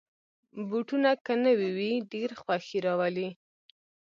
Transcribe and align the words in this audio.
بوټونه 0.69 1.11
که 1.25 1.33
نوې 1.45 1.69
وي، 1.77 1.91
ډېر 2.11 2.29
خوښي 2.41 2.79
راولي. 2.85 3.29